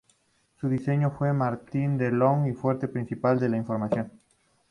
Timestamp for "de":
1.95-2.09, 3.39-3.55